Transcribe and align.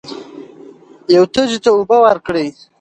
یو 1.15 1.23
تږي 1.33 1.57
ته 1.63 1.69
اوبه 1.75 1.97
ورکړئ. 2.03 2.47